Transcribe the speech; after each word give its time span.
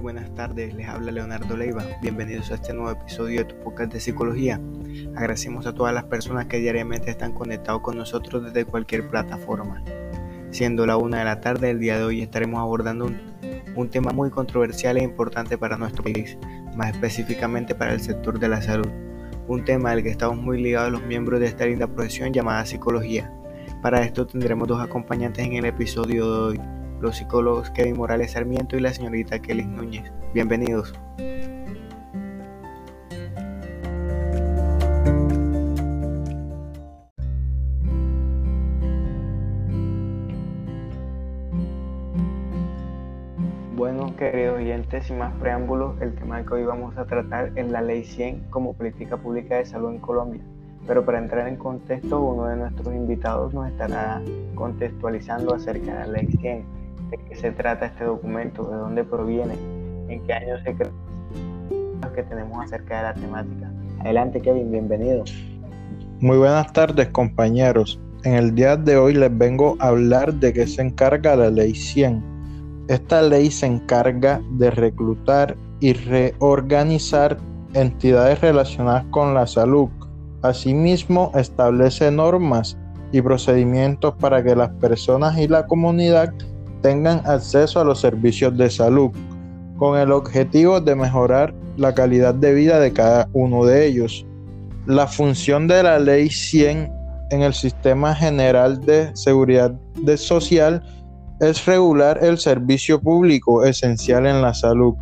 buenas 0.00 0.34
tardes, 0.34 0.74
les 0.74 0.88
habla 0.88 1.12
Leonardo 1.12 1.56
Leiva. 1.56 1.84
Bienvenidos 2.00 2.50
a 2.50 2.54
este 2.54 2.72
nuevo 2.72 2.90
episodio 2.90 3.40
de 3.40 3.44
tu 3.44 3.56
podcast 3.56 3.92
de 3.92 4.00
psicología. 4.00 4.58
Agradecemos 5.14 5.66
a 5.66 5.74
todas 5.74 5.92
las 5.92 6.04
personas 6.04 6.46
que 6.46 6.58
diariamente 6.58 7.10
están 7.10 7.32
conectados 7.32 7.82
con 7.82 7.98
nosotros 7.98 8.44
desde 8.44 8.64
cualquier 8.64 9.08
plataforma. 9.08 9.82
Siendo 10.52 10.86
la 10.86 10.96
una 10.96 11.18
de 11.18 11.24
la 11.26 11.40
tarde, 11.40 11.70
el 11.70 11.80
día 11.80 11.98
de 11.98 12.04
hoy 12.04 12.22
estaremos 12.22 12.60
abordando 12.60 13.06
un, 13.06 13.20
un 13.76 13.90
tema 13.90 14.12
muy 14.12 14.30
controversial 14.30 14.96
e 14.96 15.02
importante 15.02 15.58
para 15.58 15.76
nuestro 15.76 16.02
país, 16.02 16.38
más 16.74 16.94
específicamente 16.94 17.74
para 17.74 17.92
el 17.92 18.00
sector 18.00 18.38
de 18.38 18.48
la 18.48 18.62
salud. 18.62 18.88
Un 19.48 19.64
tema 19.64 19.90
al 19.90 20.02
que 20.02 20.10
estamos 20.10 20.38
muy 20.38 20.62
ligados 20.62 20.92
los 20.92 21.02
miembros 21.02 21.40
de 21.40 21.46
esta 21.46 21.66
linda 21.66 21.86
profesión 21.86 22.32
llamada 22.32 22.64
psicología. 22.64 23.30
Para 23.82 24.02
esto 24.02 24.26
tendremos 24.26 24.66
dos 24.66 24.80
acompañantes 24.80 25.44
en 25.44 25.54
el 25.54 25.66
episodio 25.66 26.24
de 26.24 26.40
hoy 26.40 26.59
los 27.00 27.16
psicólogos 27.16 27.70
Kevin 27.70 27.96
Morales 27.96 28.32
Sarmiento 28.32 28.76
y 28.76 28.80
la 28.80 28.92
señorita 28.92 29.38
Kelly 29.38 29.64
Núñez. 29.64 30.12
Bienvenidos. 30.34 30.94
Bueno, 43.76 44.14
queridos 44.16 44.58
oyentes, 44.58 45.06
sin 45.06 45.18
más 45.18 45.34
preámbulos, 45.36 45.98
el 46.02 46.14
tema 46.14 46.44
que 46.44 46.52
hoy 46.52 46.64
vamos 46.64 46.98
a 46.98 47.06
tratar 47.06 47.52
es 47.56 47.66
la 47.70 47.80
Ley 47.80 48.04
100 48.04 48.50
como 48.50 48.74
política 48.74 49.16
pública 49.16 49.56
de 49.56 49.64
salud 49.64 49.90
en 49.90 50.00
Colombia. 50.00 50.42
Pero 50.86 51.04
para 51.04 51.18
entrar 51.18 51.48
en 51.48 51.56
contexto, 51.56 52.20
uno 52.20 52.46
de 52.46 52.56
nuestros 52.56 52.94
invitados 52.94 53.54
nos 53.54 53.70
estará 53.70 54.20
contextualizando 54.54 55.54
acerca 55.54 55.92
de 55.92 56.00
la 56.00 56.06
Ley 56.06 56.26
100 56.26 56.79
de 57.10 57.18
qué 57.18 57.34
se 57.34 57.50
trata 57.50 57.86
este 57.86 58.04
documento, 58.04 58.64
de 58.64 58.76
dónde 58.76 59.04
proviene, 59.04 59.54
en 60.08 60.22
qué 60.24 60.32
año 60.32 60.62
se 60.62 60.74
creó, 60.74 60.92
que 62.14 62.22
tenemos 62.24 62.64
acerca 62.64 62.96
de 62.98 63.02
la 63.02 63.14
temática. 63.14 63.70
Adelante 64.00 64.40
Kevin, 64.40 64.70
bienvenido. 64.70 65.24
Muy 66.20 66.38
buenas 66.38 66.72
tardes 66.72 67.08
compañeros. 67.08 68.00
En 68.24 68.34
el 68.34 68.54
día 68.54 68.76
de 68.76 68.96
hoy 68.96 69.14
les 69.14 69.36
vengo 69.36 69.76
a 69.80 69.88
hablar 69.88 70.34
de 70.34 70.52
qué 70.52 70.66
se 70.66 70.82
encarga 70.82 71.36
la 71.36 71.50
ley 71.50 71.74
100. 71.74 72.22
Esta 72.88 73.22
ley 73.22 73.50
se 73.50 73.66
encarga 73.66 74.40
de 74.52 74.70
reclutar 74.70 75.56
y 75.80 75.92
reorganizar 75.92 77.38
entidades 77.74 78.40
relacionadas 78.40 79.04
con 79.10 79.34
la 79.34 79.46
salud. 79.46 79.88
Asimismo, 80.42 81.30
establece 81.34 82.10
normas 82.10 82.76
y 83.12 83.22
procedimientos 83.22 84.14
para 84.16 84.42
que 84.42 84.54
las 84.54 84.70
personas 84.74 85.38
y 85.38 85.48
la 85.48 85.66
comunidad 85.66 86.32
tengan 86.82 87.22
acceso 87.26 87.80
a 87.80 87.84
los 87.84 88.00
servicios 88.00 88.56
de 88.56 88.70
salud, 88.70 89.10
con 89.76 89.98
el 89.98 90.12
objetivo 90.12 90.80
de 90.80 90.94
mejorar 90.94 91.54
la 91.76 91.94
calidad 91.94 92.34
de 92.34 92.52
vida 92.54 92.78
de 92.78 92.92
cada 92.92 93.28
uno 93.32 93.64
de 93.64 93.86
ellos. 93.86 94.26
La 94.86 95.06
función 95.06 95.68
de 95.68 95.82
la 95.82 95.98
Ley 95.98 96.28
100 96.28 96.92
en 97.30 97.42
el 97.42 97.54
Sistema 97.54 98.14
General 98.14 98.80
de 98.80 99.14
Seguridad 99.14 99.72
Social 100.16 100.82
es 101.40 101.64
regular 101.64 102.22
el 102.22 102.38
servicio 102.38 103.00
público 103.00 103.64
esencial 103.64 104.26
en 104.26 104.42
la 104.42 104.52
salud. 104.52 104.94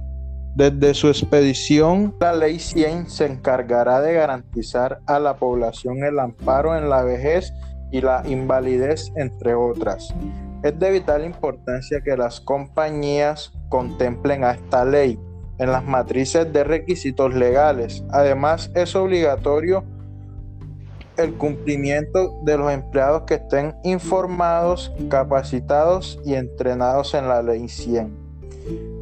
Desde 0.54 0.94
su 0.94 1.08
expedición, 1.08 2.14
la 2.20 2.32
Ley 2.32 2.58
100 2.58 3.08
se 3.10 3.26
encargará 3.26 4.00
de 4.00 4.14
garantizar 4.14 5.00
a 5.06 5.18
la 5.18 5.36
población 5.36 6.04
el 6.04 6.18
amparo 6.18 6.76
en 6.76 6.88
la 6.88 7.02
vejez 7.02 7.52
y 7.90 8.00
la 8.00 8.22
invalidez, 8.26 9.12
entre 9.16 9.54
otras. 9.54 10.14
Es 10.62 10.78
de 10.78 10.90
vital 10.90 11.24
importancia 11.24 12.00
que 12.00 12.16
las 12.16 12.40
compañías 12.40 13.52
contemplen 13.68 14.44
a 14.44 14.52
esta 14.52 14.84
ley 14.84 15.18
en 15.58 15.72
las 15.72 15.84
matrices 15.84 16.52
de 16.52 16.64
requisitos 16.64 17.34
legales. 17.34 18.04
Además, 18.10 18.70
es 18.74 18.96
obligatorio 18.96 19.84
el 21.16 21.34
cumplimiento 21.34 22.40
de 22.44 22.56
los 22.56 22.72
empleados 22.72 23.22
que 23.22 23.34
estén 23.34 23.74
informados, 23.84 24.92
capacitados 25.08 26.20
y 26.24 26.34
entrenados 26.34 27.14
en 27.14 27.28
la 27.28 27.42
ley 27.42 27.68
100. 27.68 28.16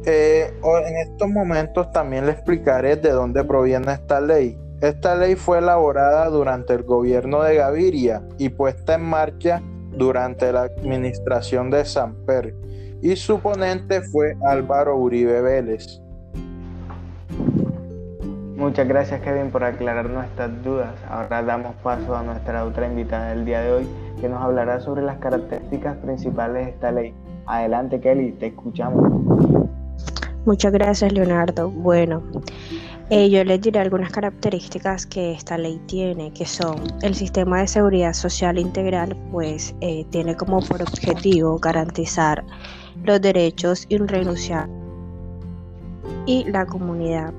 Eh, 0.05 0.53
en 0.63 0.97
estos 0.97 1.29
momentos 1.29 1.91
también 1.91 2.25
le 2.25 2.31
explicaré 2.31 2.95
de 2.95 3.11
dónde 3.11 3.43
proviene 3.43 3.93
esta 3.93 4.21
ley. 4.21 4.57
Esta 4.81 5.15
ley 5.15 5.35
fue 5.35 5.57
elaborada 5.57 6.29
durante 6.29 6.73
el 6.73 6.83
gobierno 6.83 7.41
de 7.41 7.55
Gaviria 7.55 8.21
y 8.37 8.49
puesta 8.49 8.95
en 8.95 9.01
marcha 9.03 9.61
durante 9.97 10.51
la 10.51 10.61
administración 10.63 11.69
de 11.69 11.83
Samper 11.85 12.53
y 13.01 13.15
su 13.15 13.39
ponente 13.39 14.01
fue 14.01 14.35
Álvaro 14.45 14.97
Uribe 14.97 15.41
Vélez. 15.41 16.01
Muchas 18.55 18.87
gracias 18.87 19.21
Kevin 19.21 19.51
por 19.51 19.63
aclarar 19.63 20.09
nuestras 20.09 20.63
dudas. 20.63 20.95
Ahora 21.09 21.43
damos 21.43 21.75
paso 21.83 22.15
a 22.15 22.23
nuestra 22.23 22.65
otra 22.65 22.87
invitada 22.87 23.29
del 23.29 23.45
día 23.45 23.61
de 23.61 23.71
hoy 23.71 23.87
que 24.19 24.27
nos 24.27 24.41
hablará 24.41 24.79
sobre 24.79 25.03
las 25.03 25.17
características 25.19 25.95
principales 25.97 26.65
de 26.65 26.71
esta 26.71 26.91
ley. 26.91 27.13
Adelante 27.45 27.99
Kelly, 27.99 28.31
te 28.31 28.47
escuchamos. 28.47 29.67
Muchas 30.45 30.73
gracias 30.73 31.13
Leonardo. 31.13 31.69
Bueno, 31.69 32.23
eh, 33.09 33.29
yo 33.29 33.43
les 33.45 33.61
diré 33.61 33.79
algunas 33.79 34.11
características 34.11 35.05
que 35.05 35.31
esta 35.31 35.57
ley 35.57 35.79
tiene, 35.87 36.33
que 36.33 36.45
son 36.45 36.81
el 37.01 37.15
sistema 37.15 37.61
de 37.61 37.67
seguridad 37.67 38.13
social 38.13 38.57
integral, 38.59 39.15
pues 39.31 39.73
eh, 39.79 40.05
tiene 40.09 40.35
como 40.35 40.59
por 40.61 40.81
objetivo 40.81 41.57
garantizar 41.57 42.43
los 43.05 43.21
derechos 43.21 43.85
irrenunciables 43.89 44.75
y 46.25 46.43
la 46.51 46.65
comunidad. 46.65 47.33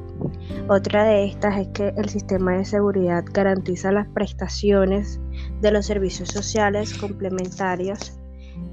Otra 0.69 1.05
de 1.05 1.27
estas 1.27 1.59
es 1.59 1.69
que 1.69 1.93
el 1.97 2.09
sistema 2.09 2.57
de 2.57 2.65
seguridad 2.65 3.25
garantiza 3.33 3.93
las 3.93 4.09
prestaciones 4.09 5.21
de 5.61 5.71
los 5.71 5.87
servicios 5.87 6.31
sociales 6.31 6.95
complementarios 6.95 8.19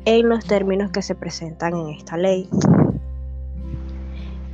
en 0.05 0.29
los 0.29 0.45
términos 0.45 0.91
que 0.91 1.01
se 1.01 1.15
presentan 1.15 1.75
en 1.75 1.89
esta 1.89 2.17
ley. 2.17 2.49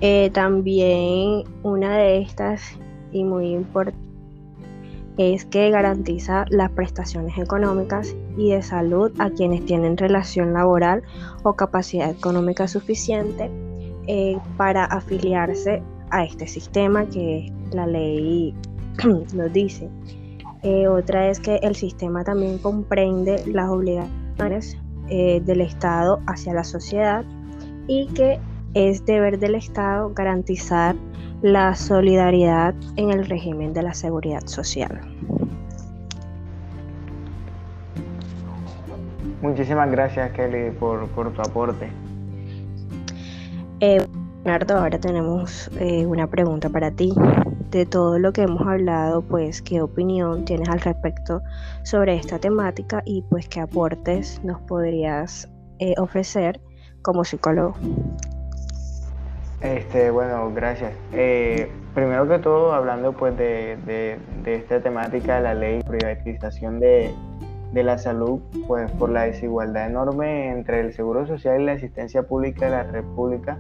Eh, 0.04 0.32
también 0.34 1.44
una 1.62 1.96
de 1.96 2.22
estas 2.22 2.64
y 3.12 3.24
muy 3.24 3.52
importante 3.52 4.00
es 5.18 5.46
que 5.46 5.70
garantiza 5.70 6.46
las 6.50 6.72
prestaciones 6.72 7.38
económicas 7.38 8.16
y 8.36 8.50
de 8.50 8.64
salud 8.64 9.12
a 9.20 9.30
quienes 9.30 9.64
tienen 9.66 9.98
relación 9.98 10.54
laboral 10.54 11.04
o 11.44 11.54
capacidad 11.54 12.10
económica 12.10 12.68
suficiente 12.68 13.52
eh, 14.08 14.40
para 14.58 14.86
afiliarse 14.86 15.84
a 16.10 16.24
este 16.24 16.48
sistema 16.48 17.06
que 17.06 17.54
la 17.72 17.86
ley 17.86 18.56
nos 19.36 19.54
dice. 19.54 19.88
Eh, 20.64 20.88
otra 20.88 21.30
es 21.30 21.40
que 21.40 21.58
el 21.58 21.76
sistema 21.76 22.24
también 22.24 22.58
comprende 22.58 23.44
las 23.46 23.70
obligaciones 23.70 24.78
del 25.10 25.60
Estado 25.60 26.22
hacia 26.26 26.54
la 26.54 26.64
sociedad 26.64 27.26
y 27.86 28.08
que 28.14 28.40
es 28.74 29.06
deber 29.06 29.40
del 29.40 29.56
Estado 29.56 30.12
garantizar 30.14 30.96
la 31.42 31.76
solidaridad 31.76 32.74
en 32.96 33.12
el 33.12 33.26
régimen 33.26 33.74
de 33.74 33.84
la 33.84 33.94
seguridad 33.94 34.46
social. 34.46 35.00
Muchísimas 39.42 39.90
gracias 39.90 40.32
Kelly 40.32 40.72
por, 40.72 41.08
tu 41.08 41.42
aporte. 41.42 41.90
Eh, 43.80 44.06
Leonardo, 44.44 44.78
ahora 44.78 45.00
tenemos 45.00 45.70
eh, 45.80 46.06
una 46.06 46.28
pregunta 46.28 46.70
para 46.70 46.92
ti. 46.92 47.14
De 47.72 47.86
todo 47.86 48.20
lo 48.20 48.34
que 48.34 48.42
hemos 48.42 48.68
hablado, 48.68 49.22
pues, 49.22 49.62
¿qué 49.62 49.82
opinión 49.82 50.44
tienes 50.46 50.68
al 50.68 50.82
respecto 50.82 51.42
sobre 51.84 52.16
esta 52.16 52.38
temática 52.38 53.02
y 53.06 53.22
pues 53.30 53.48
qué 53.48 53.62
aportes 53.62 54.42
nos 54.44 54.60
podrías 54.62 55.50
eh, 55.80 55.94
ofrecer 55.98 56.60
como 57.02 57.24
psicólogo? 57.24 57.76
Este, 59.62 60.10
bueno, 60.10 60.52
gracias. 60.56 60.92
Eh, 61.14 61.72
primero 61.94 62.28
que 62.28 62.40
todo, 62.40 62.74
hablando 62.74 63.14
pues 63.14 63.38
de, 63.38 64.18
esta 64.46 64.80
temática 64.80 65.36
de 65.36 65.42
la 65.42 65.54
ley 65.54 65.84
privatización 65.84 66.80
de, 66.80 67.14
de, 67.72 67.84
la 67.84 68.00
salud, 68.00 68.40
pues 68.68 68.90
por 68.94 69.12
la 69.12 69.24
desigualdad 69.24 69.86
enorme 69.86 70.50
entre 70.52 70.80
el 70.80 70.94
seguro 70.94 71.28
social 71.28 71.62
y 71.62 71.66
la 71.66 71.74
asistencia 71.74 72.24
pública 72.24 72.66
de 72.66 72.72
la 72.72 72.84
República, 72.84 73.60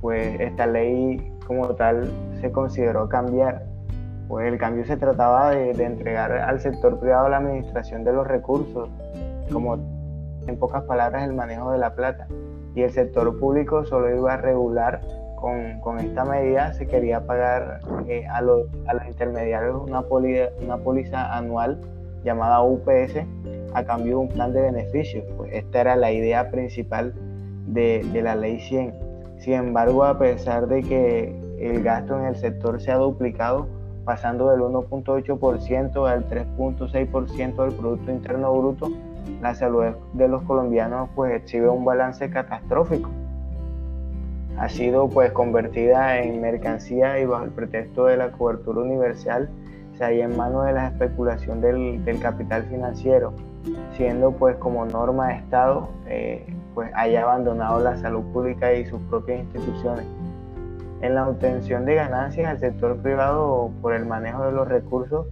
pues 0.00 0.38
esta 0.38 0.66
ley 0.68 1.32
como 1.48 1.74
tal 1.74 2.12
se 2.40 2.52
consideró 2.52 3.08
cambiar. 3.08 3.64
Pues 4.28 4.46
el 4.46 4.56
cambio 4.56 4.86
se 4.86 4.96
trataba 4.96 5.50
de, 5.50 5.72
de 5.72 5.84
entregar 5.84 6.30
al 6.30 6.60
sector 6.60 7.00
privado 7.00 7.28
la 7.28 7.38
administración 7.38 8.04
de 8.04 8.12
los 8.12 8.24
recursos, 8.24 8.88
como 9.52 9.74
en 10.46 10.56
pocas 10.58 10.84
palabras 10.84 11.24
el 11.24 11.34
manejo 11.34 11.72
de 11.72 11.78
la 11.78 11.94
plata, 11.94 12.28
y 12.76 12.82
el 12.82 12.92
sector 12.92 13.38
público 13.38 13.84
solo 13.84 14.14
iba 14.14 14.34
a 14.34 14.36
regular 14.36 15.00
con, 15.82 15.98
esta 15.98 16.24
medida 16.24 16.72
se 16.72 16.86
quería 16.86 17.26
pagar 17.26 17.80
eh, 18.08 18.26
a, 18.26 18.40
los, 18.40 18.66
intermediarios 19.06 19.82
una, 19.86 20.00
una 20.00 20.78
póliza 20.78 21.36
anual 21.36 21.80
llamada 22.24 22.62
UPS 22.62 23.16
a 23.74 23.84
cambio 23.84 24.16
de 24.16 24.22
un 24.22 24.28
plan 24.28 24.52
de 24.52 24.62
beneficios. 24.62 25.24
Pues 25.36 25.52
esta 25.52 25.80
era 25.82 25.96
la 25.96 26.12
idea 26.12 26.50
principal 26.50 27.14
de, 27.66 28.06
de 28.12 28.22
la 28.22 28.36
ley 28.36 28.60
100. 28.60 28.94
Sin 29.38 29.54
embargo, 29.54 30.04
a 30.04 30.18
pesar 30.18 30.66
de 30.66 30.82
que 30.82 31.36
el 31.58 31.82
gasto 31.82 32.18
en 32.18 32.26
el 32.26 32.36
sector 32.36 32.80
se 32.80 32.92
ha 32.92 32.96
duplicado, 32.96 33.66
pasando 34.04 34.50
del 34.50 34.60
1.8% 34.60 36.08
al 36.08 36.28
3.6% 36.28 37.64
del 37.64 37.74
Producto 37.74 38.10
Interno 38.10 38.54
Bruto, 38.54 38.90
la 39.40 39.54
salud 39.54 39.84
de 40.12 40.28
los 40.28 40.42
colombianos 40.44 41.10
pues 41.14 41.32
exhibe 41.34 41.68
un 41.68 41.84
balance 41.84 42.30
catastrófico. 42.30 43.10
Ha 44.58 44.68
sido 44.68 45.08
pues 45.08 45.32
convertida 45.32 46.18
en 46.20 46.40
mercancía 46.40 47.18
y 47.18 47.26
bajo 47.26 47.44
el 47.44 47.50
pretexto 47.50 48.06
de 48.06 48.16
la 48.16 48.30
cobertura 48.30 48.80
universal 48.80 49.48
se 49.96 50.04
halla 50.04 50.24
en 50.24 50.36
manos 50.36 50.66
de 50.66 50.72
la 50.72 50.88
especulación 50.88 51.60
del, 51.60 52.02
capital 52.20 52.64
financiero, 52.64 53.32
siendo 53.96 54.32
pues 54.32 54.56
como 54.56 54.84
norma 54.86 55.28
de 55.28 55.34
Estado 55.34 55.88
eh, 56.06 56.46
pues 56.74 56.90
haya 56.94 57.22
abandonado 57.22 57.80
la 57.80 57.96
salud 57.96 58.22
pública 58.32 58.72
y 58.74 58.84
sus 58.86 59.00
propias 59.02 59.40
instituciones. 59.40 60.04
En 61.00 61.14
la 61.14 61.28
obtención 61.28 61.84
de 61.84 61.96
ganancias 61.96 62.48
al 62.48 62.58
sector 62.58 62.96
privado 62.96 63.70
por 63.82 63.94
el 63.94 64.06
manejo 64.06 64.46
de 64.46 64.52
los 64.52 64.66
recursos, 64.66 65.26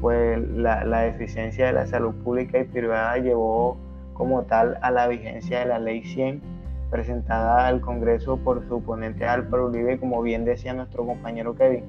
pues 0.00 0.38
la, 0.48 0.84
la 0.84 1.02
deficiencia 1.02 1.66
de 1.66 1.72
la 1.72 1.86
salud 1.86 2.14
pública 2.24 2.58
y 2.58 2.64
privada 2.64 3.16
llevó 3.18 3.76
como 4.12 4.42
tal 4.42 4.78
a 4.82 4.90
la 4.90 5.06
vigencia 5.08 5.60
de 5.60 5.66
la 5.66 5.78
Ley 5.78 6.02
100 6.04 6.53
presentada 6.94 7.66
al 7.66 7.80
Congreso 7.80 8.36
por 8.36 8.64
su 8.68 8.76
oponente 8.76 9.24
Álvaro 9.24 9.66
Uribe, 9.66 9.98
como 9.98 10.22
bien 10.22 10.44
decía 10.44 10.74
nuestro 10.74 11.04
compañero 11.04 11.56
Kevin. 11.56 11.82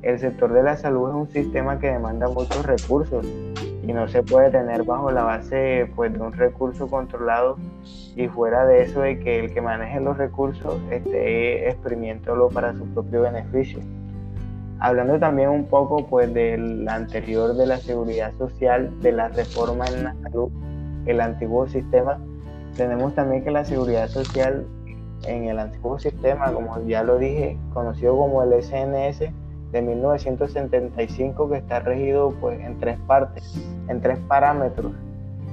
El 0.00 0.18
sector 0.18 0.50
de 0.54 0.62
la 0.62 0.78
salud 0.78 1.10
es 1.10 1.14
un 1.14 1.28
sistema 1.28 1.78
que 1.78 1.88
demanda 1.88 2.26
muchos 2.28 2.64
recursos 2.64 3.26
y 3.82 3.92
no 3.92 4.08
se 4.08 4.22
puede 4.22 4.50
tener 4.50 4.82
bajo 4.84 5.10
la 5.10 5.24
base 5.24 5.92
pues, 5.94 6.14
de 6.14 6.20
un 6.20 6.32
recurso 6.32 6.88
controlado 6.88 7.58
y 8.16 8.26
fuera 8.28 8.64
de 8.64 8.84
eso 8.84 9.02
de 9.02 9.18
que 9.18 9.40
el 9.40 9.52
que 9.52 9.60
maneje 9.60 10.00
los 10.00 10.16
recursos 10.16 10.80
esté 10.90 11.68
exprimiéndolo 11.68 12.48
para 12.48 12.72
su 12.72 12.86
propio 12.94 13.20
beneficio. 13.20 13.80
Hablando 14.80 15.18
también 15.18 15.50
un 15.50 15.66
poco 15.66 16.06
pues 16.06 16.32
del 16.32 16.88
anterior 16.88 17.54
de 17.54 17.66
la 17.66 17.76
seguridad 17.76 18.32
social, 18.38 18.90
de 19.02 19.12
la 19.12 19.28
reforma 19.28 19.84
en 19.84 20.04
la 20.04 20.14
salud, 20.22 20.48
el 21.04 21.20
antiguo 21.20 21.66
sistema, 21.68 22.18
tenemos 22.76 23.14
también 23.14 23.44
que 23.44 23.50
la 23.50 23.64
seguridad 23.64 24.08
social 24.08 24.66
en 25.26 25.44
el 25.44 25.58
antiguo 25.58 25.98
sistema, 25.98 26.52
como 26.52 26.80
ya 26.86 27.02
lo 27.02 27.18
dije, 27.18 27.56
conocido 27.72 28.16
como 28.16 28.42
el 28.42 28.62
SNS, 28.62 29.30
de 29.72 29.82
1975 29.82 31.50
que 31.50 31.56
está 31.56 31.80
regido 31.80 32.32
pues 32.40 32.60
en 32.60 32.78
tres 32.78 32.98
partes, 33.06 33.54
en 33.88 34.00
tres 34.00 34.18
parámetros 34.28 34.92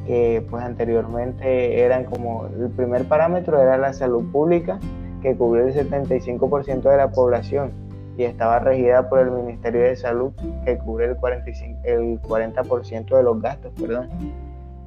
que 0.05 0.45
pues 0.49 0.63
anteriormente 0.63 1.81
eran 1.81 2.05
como 2.05 2.45
el 2.45 2.69
primer 2.69 3.05
parámetro 3.05 3.59
era 3.59 3.77
la 3.77 3.93
salud 3.93 4.23
pública 4.31 4.79
que 5.21 5.35
cubre 5.35 5.67
el 5.67 5.73
75% 5.73 6.81
de 6.81 6.97
la 6.97 7.11
población 7.11 7.71
y 8.17 8.23
estaba 8.23 8.59
regida 8.59 9.09
por 9.09 9.19
el 9.19 9.31
Ministerio 9.31 9.81
de 9.81 9.95
Salud 9.95 10.33
que 10.65 10.77
cubre 10.77 11.05
el 11.05 11.15
45 11.15 11.79
el 11.83 12.21
40% 12.21 13.17
de 13.17 13.23
los 13.23 13.41
gastos, 13.41 13.71
perdón. 13.79 14.09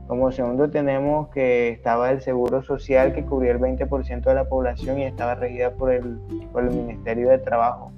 Como 0.06 0.30
segundo 0.32 0.70
tenemos 0.70 1.28
que 1.28 1.70
estaba 1.70 2.10
el 2.10 2.20
Seguro 2.20 2.62
Social 2.62 3.14
que 3.14 3.24
cubría 3.24 3.52
el 3.52 3.58
20% 3.58 4.22
de 4.22 4.34
la 4.34 4.48
población 4.48 4.98
y 4.98 5.04
estaba 5.04 5.34
regida 5.34 5.72
por 5.72 5.92
el, 5.92 6.18
por 6.52 6.64
el 6.64 6.70
Ministerio 6.70 7.30
de 7.30 7.38
Trabajo 7.38 7.90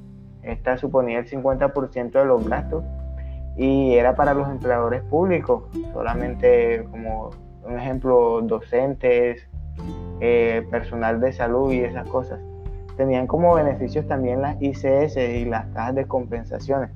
esta 0.47 0.79
suponía 0.79 1.19
el 1.19 1.29
50% 1.29 2.13
de 2.13 2.25
los 2.25 2.49
gastos 2.49 2.85
y 3.57 3.95
era 3.95 4.15
para 4.15 4.33
los 4.33 4.49
empleadores 4.49 5.03
públicos, 5.03 5.65
solamente 5.93 6.85
como 6.91 7.31
un 7.65 7.79
ejemplo, 7.79 8.41
docentes, 8.43 9.49
eh, 10.21 10.65
personal 10.71 11.21
de 11.21 11.33
salud 11.33 11.73
y 11.73 11.81
esas 11.81 12.09
cosas. 12.09 12.39
Tenían 12.97 13.27
como 13.27 13.55
beneficios 13.55 14.07
también 14.07 14.41
las 14.41 14.57
ICS 14.61 15.17
y 15.17 15.45
las 15.47 15.67
cajas 15.67 15.95
de 15.97 16.07
compensaciones. 16.07 16.91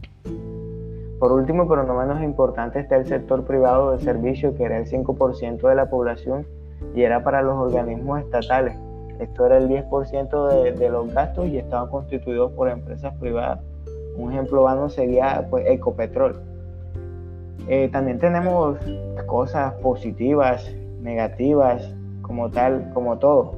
Por 1.21 1.33
último, 1.33 1.69
pero 1.69 1.85
no 1.85 1.95
menos 1.95 2.23
importante, 2.23 2.81
está 2.81 2.97
el 2.97 3.07
sector 3.07 3.45
privado 3.45 3.93
de 3.93 4.03
servicio, 4.03 4.57
que 4.57 4.65
era 4.65 4.79
el 4.79 4.87
5% 4.87 5.69
de 5.69 5.75
la 5.75 5.91
población 5.91 6.47
y 6.95 7.03
era 7.03 7.23
para 7.23 7.43
los 7.43 7.57
organismos 7.57 8.21
estatales. 8.21 8.75
Esto 9.19 9.45
era 9.45 9.59
el 9.59 9.69
10% 9.69 10.75
de, 10.79 10.89
los 10.89 11.13
gastos 11.13 11.47
y 11.49 11.59
estaban 11.59 11.91
constituidos 11.91 12.53
por 12.53 12.71
empresas 12.71 13.15
privadas. 13.19 13.61
Un 14.17 14.33
ejemplo 14.33 14.63
vano 14.63 14.89
sería 14.89 15.47
pues, 15.51 15.67
Ecopetrol. 15.69 16.41
Eh, 17.69 17.91
también 17.93 18.19
tenemos 18.19 18.79
cosas 19.27 19.75
positivas, 19.75 20.75
negativas, 21.03 21.95
como 22.23 22.49
tal, 22.49 22.91
como 22.95 23.19
todo. 23.19 23.53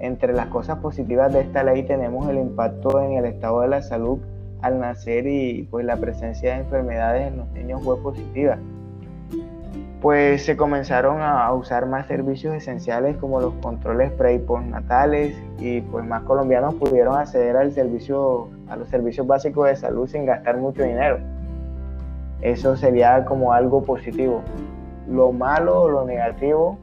Entre 0.00 0.34
las 0.34 0.48
cosas 0.48 0.80
positivas 0.80 1.32
de 1.32 1.40
esta 1.40 1.64
ley 1.64 1.82
tenemos 1.84 2.28
el 2.28 2.36
impacto 2.36 3.00
en 3.00 3.12
el 3.12 3.24
estado 3.24 3.62
de 3.62 3.68
la 3.68 3.80
salud 3.80 4.18
al 4.62 4.80
nacer 4.80 5.26
y 5.26 5.68
pues 5.70 5.84
la 5.84 5.96
presencia 5.96 6.54
de 6.54 6.60
enfermedades 6.60 7.28
en 7.28 7.38
los 7.38 7.48
niños 7.52 7.82
fue 7.82 8.00
positiva 8.02 8.58
pues 10.00 10.44
se 10.44 10.56
comenzaron 10.56 11.20
a 11.22 11.52
usar 11.52 11.86
más 11.86 12.06
servicios 12.06 12.54
esenciales 12.54 13.16
como 13.16 13.40
los 13.40 13.54
controles 13.54 14.12
pre 14.12 14.34
y 14.34 14.38
postnatales 14.38 15.36
y 15.58 15.80
pues 15.80 16.04
más 16.04 16.22
colombianos 16.22 16.74
pudieron 16.74 17.16
acceder 17.16 17.56
al 17.56 17.72
servicio, 17.72 18.48
a 18.68 18.76
los 18.76 18.88
servicios 18.88 19.26
básicos 19.26 19.68
de 19.68 19.74
salud 19.74 20.06
sin 20.06 20.26
gastar 20.26 20.58
mucho 20.58 20.82
dinero. 20.82 21.18
Eso 22.42 22.76
sería 22.76 23.24
como 23.24 23.52
algo 23.52 23.82
positivo. 23.82 24.42
Lo 25.08 25.32
malo 25.32 25.82
o 25.82 25.88
lo 25.88 26.04
negativo 26.04 26.78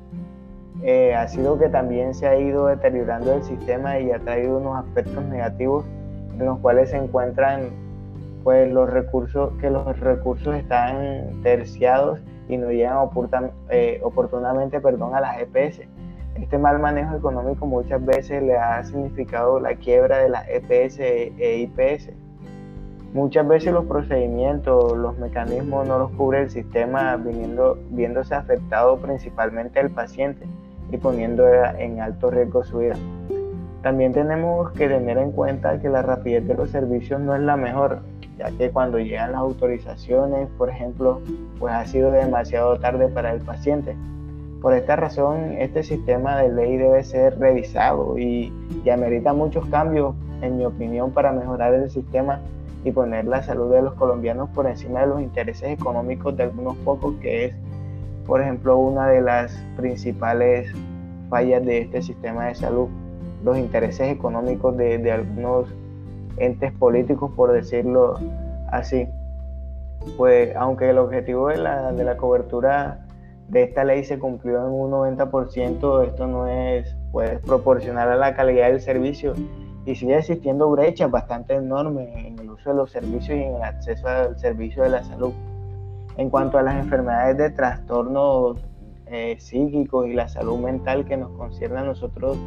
eh, 0.82 1.16
ha 1.16 1.28
sido 1.28 1.60
que 1.60 1.70
también 1.70 2.16
se 2.16 2.28
ha 2.28 2.38
ido 2.38 2.68
deteriorando 2.68 3.34
el 3.34 3.44
sistema 3.44 4.00
y 4.00 4.12
ha 4.12 4.20
traído 4.20 4.58
unos 4.58 4.84
aspectos 4.84 5.24
negativos 5.26 5.86
en 6.40 6.46
los 6.46 6.60
cuales 6.60 6.90
se 6.90 6.98
encuentran 6.98 7.70
pues 8.44 8.72
los 8.72 8.90
recursos 8.90 9.54
que 9.62 9.70
los 9.70 10.00
recursos 10.00 10.56
están 10.56 11.42
terciados 11.44 12.20
y 12.50 12.58
no 12.58 12.72
llegan 12.72 13.10
eh, 13.70 14.02
oportunamente 14.04 14.82
perdón, 14.82 15.16
a 15.16 15.22
las 15.22 15.38
EPS. 15.40 15.82
Este 16.36 16.58
mal 16.58 16.80
manejo 16.80 17.16
económico 17.16 17.66
muchas 17.66 18.04
veces 18.04 18.44
le 18.44 18.58
ha 18.58 18.84
significado 18.84 19.60
la 19.60 19.76
quiebra 19.76 20.18
de 20.18 20.30
las 20.30 20.46
EPS 20.50 21.00
e 21.00 21.58
IPS. 21.60 22.10
Muchas 23.14 23.48
veces 23.48 23.72
los 23.72 23.86
procedimientos, 23.86 24.98
los 24.98 25.18
mecanismos 25.20 25.88
no 25.88 26.00
los 26.00 26.12
cubre 26.12 26.42
el 26.42 26.50
sistema, 26.50 27.16
viniendo, 27.16 27.78
viéndose 27.92 28.34
afectado 28.34 28.98
principalmente 28.98 29.80
el 29.80 29.92
paciente 29.92 30.48
y 30.92 30.98
poniendo 30.98 31.46
en 31.48 32.02
alto 32.02 32.32
riesgo 32.32 32.64
su 32.64 32.80
vida. 32.80 32.96
También 33.84 34.14
tenemos 34.14 34.72
que 34.72 34.88
tener 34.88 35.18
en 35.20 35.32
cuenta 35.32 35.80
que 35.80 35.90
la 35.90 36.02
rapidez 36.02 36.48
de 36.48 36.56
los 36.56 36.72
servicios 36.72 37.22
no 37.22 37.36
es 37.36 37.42
la 37.42 37.58
mejor 37.58 38.02
ya 38.38 38.52
que 38.52 38.72
cuando 38.72 39.00
llegan 39.00 39.32
las 39.32 39.42
autorizaciones, 39.42 40.50
por 40.58 40.70
ejemplo, 40.70 41.22
pues 41.60 41.74
ha 41.74 41.86
sido 41.86 42.12
demasiado 42.12 42.80
tarde 42.80 43.08
para 43.08 43.32
el 43.34 43.42
paciente. 43.42 43.96
Por 44.62 44.74
esta 44.74 44.96
razón, 44.96 45.54
este 45.60 45.84
sistema 45.84 46.38
de 46.38 46.50
ley 46.52 46.78
debe 46.78 47.04
ser 47.04 47.38
revisado 47.38 48.18
y, 48.18 48.52
y 48.84 48.90
amerita 48.90 49.34
muchos 49.34 49.66
cambios, 49.68 50.16
en 50.42 50.58
mi 50.58 50.66
opinión, 50.66 51.12
para 51.12 51.32
mejorar 51.32 51.74
el 51.74 51.90
sistema 51.90 52.40
y 52.86 52.92
poner 52.92 53.26
la 53.26 53.44
salud 53.44 53.72
de 53.72 53.82
los 53.82 53.94
colombianos 53.94 54.50
por 54.50 54.68
encima 54.68 55.02
de 55.02 55.08
los 55.08 55.22
intereses 55.22 55.70
económicos 55.70 56.36
de 56.36 56.44
algunos 56.44 56.76
pocos, 56.78 57.16
que 57.22 57.46
es, 57.46 57.56
por 58.26 58.42
ejemplo, 58.42 58.78
una 58.78 59.08
de 59.08 59.22
las 59.22 59.54
principales 59.76 60.74
fallas 61.30 61.64
de 61.66 61.80
este 61.80 62.02
sistema 62.02 62.48
de 62.48 62.56
salud, 62.56 62.88
los 63.44 63.58
intereses 63.58 64.10
económicos 64.10 64.76
de, 64.78 65.12
algunos 65.12 65.68
entes 66.38 66.72
políticos, 66.74 67.32
por 67.36 67.52
decirlo 67.52 68.16
así. 68.72 69.08
Pues 70.18 70.56
aunque 70.56 70.90
el 70.90 70.98
objetivo 70.98 71.48
de 71.48 71.58
la, 71.58 71.92
de 71.94 72.04
la 72.04 72.18
cobertura 72.18 73.06
de 73.48 73.64
esta 73.64 73.84
ley 73.84 74.04
se 74.04 74.20
cumplió 74.20 74.66
en 74.66 74.72
un 74.74 74.92
90%, 74.92 76.08
esto 76.08 76.28
no 76.28 76.48
es 76.48 76.96
pues, 77.12 77.40
proporcional 77.40 78.12
a 78.12 78.16
la 78.16 78.36
calidad 78.36 78.68
del 78.68 78.82
servicio 78.82 79.34
y 79.86 79.96
sigue 79.96 80.18
existiendo 80.18 80.70
brechas 80.72 81.12
bastante 81.12 81.56
enormes 81.56 82.10
en 82.16 82.40
el 82.40 82.50
uso 82.50 82.70
de 82.70 82.76
los 82.76 82.92
servicios 82.92 83.38
y 83.38 83.44
en 83.44 83.56
el 83.56 83.64
acceso 83.64 84.08
al 84.08 84.38
servicio 84.38 84.84
de 84.84 84.90
la 84.90 85.04
salud. 85.04 85.34
En 86.18 86.30
cuanto 86.30 86.58
a 86.58 86.62
las 86.62 86.76
enfermedades 86.76 87.38
de 87.38 87.50
trastornos 87.50 88.58
eh, 89.08 89.36
psíquicos 89.40 90.08
y 90.08 90.14
la 90.14 90.28
salud 90.28 90.60
mental 90.60 91.06
que 91.06 91.18
nos 91.18 91.32
concierne 91.32 91.80
a 91.80 91.84
nosotros 91.84 92.38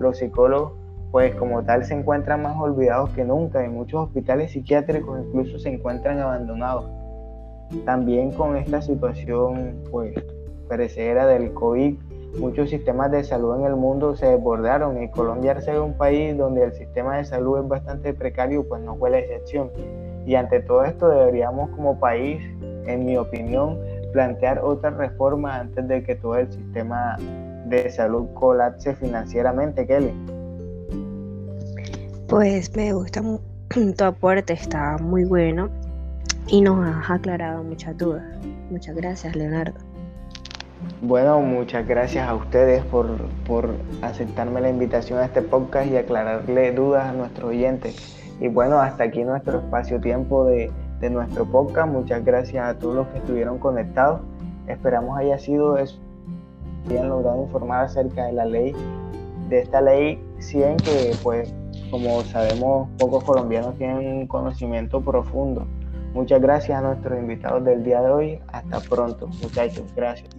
los 0.00 0.18
psicólogos, 0.18 0.72
pues 1.12 1.34
como 1.36 1.62
tal 1.62 1.84
se 1.84 1.94
encuentran 1.94 2.42
más 2.42 2.56
olvidados 2.58 3.10
que 3.10 3.24
nunca. 3.24 3.64
En 3.64 3.74
muchos 3.74 4.08
hospitales 4.08 4.52
psiquiátricos 4.52 5.20
incluso 5.26 5.58
se 5.58 5.68
encuentran 5.68 6.18
abandonados. 6.18 6.86
También 7.84 8.32
con 8.32 8.56
esta 8.56 8.82
situación 8.82 9.76
pues 9.90 10.14
perecedera 10.68 11.26
del 11.26 11.52
COVID, 11.52 11.96
muchos 12.38 12.70
sistemas 12.70 13.10
de 13.10 13.24
salud 13.24 13.58
en 13.58 13.66
el 13.66 13.76
mundo 13.76 14.16
se 14.16 14.26
desbordaron 14.26 15.02
y 15.02 15.10
Colombia 15.10 15.52
al 15.52 15.62
ser 15.62 15.80
un 15.80 15.94
país 15.94 16.36
donde 16.36 16.64
el 16.64 16.72
sistema 16.72 17.16
de 17.16 17.24
salud 17.24 17.60
es 17.60 17.68
bastante 17.68 18.14
precario, 18.14 18.66
pues 18.68 18.82
no 18.82 18.96
fue 18.96 19.10
la 19.10 19.18
excepción. 19.18 19.70
Y 20.26 20.34
ante 20.34 20.60
todo 20.60 20.84
esto 20.84 21.08
deberíamos 21.08 21.70
como 21.70 21.98
país, 21.98 22.40
en 22.86 23.04
mi 23.04 23.16
opinión, 23.16 23.78
plantear 24.12 24.60
otra 24.60 24.90
reforma 24.90 25.56
antes 25.56 25.86
de 25.88 26.02
que 26.02 26.14
todo 26.14 26.36
el 26.36 26.52
sistema 26.52 27.16
de 27.70 27.90
salud 27.90 28.26
colapse 28.34 28.94
financieramente, 28.94 29.86
Kelly. 29.86 30.12
Pues 32.28 32.76
me 32.76 32.92
gusta 32.92 33.22
tu 33.96 34.04
aporte, 34.04 34.52
está 34.52 34.98
muy 34.98 35.24
bueno 35.24 35.70
y 36.48 36.60
nos 36.60 36.84
has 36.84 37.10
aclarado 37.10 37.62
muchas 37.62 37.96
dudas. 37.96 38.24
Muchas 38.70 38.94
gracias, 38.96 39.34
Leonardo. 39.34 39.78
Bueno, 41.02 41.40
muchas 41.40 41.86
gracias 41.86 42.28
a 42.28 42.34
ustedes 42.34 42.84
por, 42.84 43.06
por 43.46 43.70
aceptarme 44.02 44.60
la 44.60 44.70
invitación 44.70 45.18
a 45.18 45.26
este 45.26 45.42
podcast 45.42 45.90
y 45.90 45.96
aclararle 45.96 46.72
dudas 46.72 47.06
a 47.06 47.12
nuestros 47.12 47.50
oyentes. 47.50 48.16
Y 48.40 48.48
bueno, 48.48 48.78
hasta 48.80 49.04
aquí 49.04 49.22
nuestro 49.22 49.58
espacio-tiempo 49.58 50.46
de, 50.46 50.70
de 51.00 51.10
nuestro 51.10 51.44
podcast. 51.44 51.88
Muchas 51.88 52.24
gracias 52.24 52.64
a 52.64 52.78
todos 52.78 52.94
los 52.94 53.08
que 53.08 53.18
estuvieron 53.18 53.58
conectados. 53.58 54.20
Esperamos 54.66 55.18
haya 55.18 55.38
sido 55.38 55.76
eso, 55.76 56.00
hayan 56.88 57.08
logrado 57.08 57.42
informar 57.42 57.84
acerca 57.84 58.26
de 58.26 58.32
la 58.32 58.44
ley, 58.44 58.74
de 59.48 59.60
esta 59.60 59.80
ley 59.80 60.22
100 60.38 60.76
que 60.78 61.16
pues 61.22 61.52
como 61.90 62.22
sabemos 62.22 62.88
pocos 62.98 63.24
colombianos 63.24 63.76
tienen 63.76 64.06
un 64.06 64.26
conocimiento 64.26 65.00
profundo. 65.00 65.66
Muchas 66.14 66.40
gracias 66.40 66.78
a 66.78 66.82
nuestros 66.82 67.18
invitados 67.18 67.64
del 67.64 67.84
día 67.84 68.00
de 68.00 68.10
hoy. 68.10 68.40
Hasta 68.48 68.80
pronto, 68.80 69.28
muchachos. 69.28 69.84
Gracias. 69.94 70.30